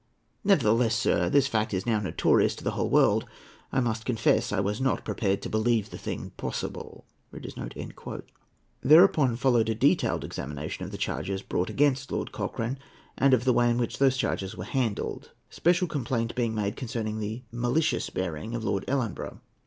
[0.43, 3.23] Nevertheless, sir, this fact is now notorious to the whole world.
[3.71, 7.05] I must confess I was not prepared to believe the thing possible."
[8.81, 12.79] Thereupon followed a detailed examination of the charges brought against Lord Cochrane,
[13.15, 17.19] and of the way in which those charges were handled, special complaint being made concerning
[17.19, 19.39] the malicious bearing of Lord Ellenborough.